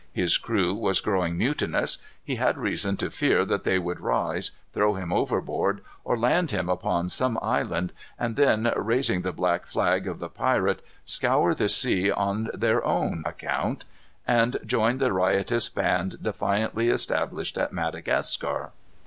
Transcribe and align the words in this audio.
His 0.13 0.39
crew 0.39 0.73
was 0.73 0.99
growing 0.99 1.37
mutinous. 1.37 1.99
He 2.23 2.37
had 2.37 2.57
reason 2.57 2.97
to 2.97 3.11
fear 3.11 3.45
that 3.45 3.63
they 3.65 3.77
would 3.77 3.99
rise, 3.99 4.49
throw 4.73 4.95
him 4.95 5.13
overboard 5.13 5.81
or 6.03 6.17
land 6.17 6.49
him 6.49 6.69
upon 6.69 7.07
some 7.07 7.37
island, 7.39 7.93
and 8.17 8.35
then, 8.35 8.73
raising 8.75 9.21
the 9.21 9.31
black 9.31 9.67
flag 9.67 10.07
of 10.07 10.17
the 10.17 10.27
pirate, 10.27 10.81
scour 11.05 11.53
the 11.53 11.69
seas 11.69 12.13
on 12.17 12.49
their 12.51 12.83
own 12.83 13.21
account, 13.27 13.85
and 14.25 14.57
join 14.65 14.97
the 14.97 15.13
riotous 15.13 15.69
band 15.69 16.23
defiantly 16.23 16.89
established 16.89 17.55
at 17.55 17.71
Madagascar. 17.71 18.71